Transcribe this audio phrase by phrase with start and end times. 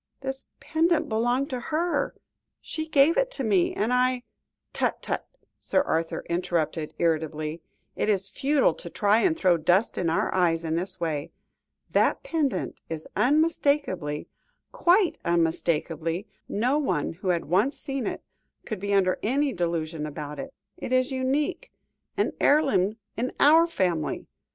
[0.21, 2.15] "This pendant belonged to her;
[2.59, 4.23] she gave it to me, and I"
[4.73, 5.27] "Tut, tut!"
[5.59, 7.61] Sir Arthur interrupted irritably;
[7.95, 11.29] "it is futile to try and throw dust in our eyes in this way.
[11.91, 14.23] That pendant is unmistakable
[14.71, 18.23] quite unmistakable no one who had once seen it,
[18.65, 20.51] could be under any delusion about it.
[20.77, 21.71] It is unique
[22.17, 24.25] an heirloom in our family.